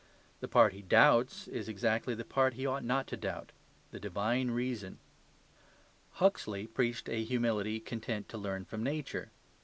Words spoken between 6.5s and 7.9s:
preached a humility